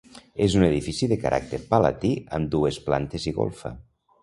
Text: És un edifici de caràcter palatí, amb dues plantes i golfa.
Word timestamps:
És 0.45 0.53
un 0.61 0.63
edifici 0.67 1.09
de 1.11 1.17
caràcter 1.25 1.59
palatí, 1.75 2.11
amb 2.39 2.51
dues 2.57 2.83
plantes 2.89 3.31
i 3.33 3.37
golfa. 3.39 3.75